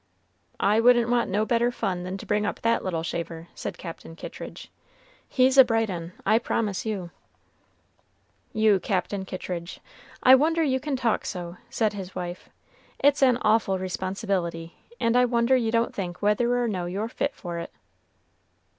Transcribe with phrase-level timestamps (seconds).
[0.59, 4.15] "I wouldn't want no better fun than to bring up that little shaver," said Captain
[4.15, 4.71] Kittridge;
[5.29, 7.11] "he's a bright un, I promise you."
[8.51, 9.79] "You, Cap'n Kittridge!
[10.23, 12.49] I wonder you can talk so," said his wife.
[12.97, 17.35] "It's an awful responsibility, and I wonder you don't think whether or no you're fit
[17.35, 17.71] for it."